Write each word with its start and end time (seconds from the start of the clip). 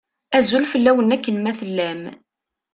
Azul 0.37 0.65
fell-awen 0.71 1.13
akken 1.15 1.35
ma 1.39 1.51
tellam. 1.59 2.01